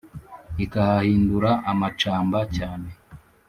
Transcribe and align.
Ikahahindura 0.63 1.51
amacamba 1.71 2.39
cyane 2.55 2.89